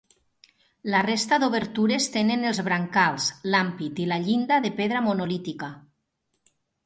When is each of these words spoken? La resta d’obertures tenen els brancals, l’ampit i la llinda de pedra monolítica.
La 0.93 1.01
resta 1.07 1.37
d’obertures 1.41 2.07
tenen 2.15 2.47
els 2.53 2.61
brancals, 2.69 3.27
l’ampit 3.55 4.01
i 4.05 4.09
la 4.13 4.19
llinda 4.25 4.59
de 4.67 4.75
pedra 4.83 5.03
monolítica. 5.09 5.69